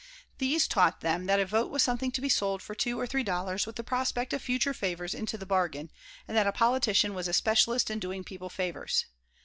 [0.39, 3.21] These taught them that a vote was something to be sold for two or three
[3.21, 5.91] dollars, with the prospect of future favors into the bargain,
[6.27, 9.05] and that a politician was a specialist in doing people favors.